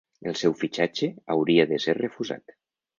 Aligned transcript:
El 0.29 0.37
seu 0.39 0.55
fitxatge 0.61 1.11
hauria 1.37 1.69
de 1.75 1.83
ser 1.87 1.99
refusat. 2.03 2.61